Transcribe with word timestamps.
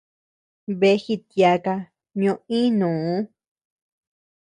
Bea 0.79 0.97
jityaaka 1.03 1.73
ñoo 2.21 2.39
iinuu. 2.57 3.15